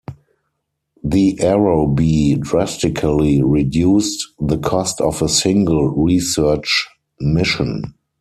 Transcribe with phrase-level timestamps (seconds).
[1.03, 6.89] The Aerobee drastically reduced the cost of a single research
[7.19, 7.93] mission.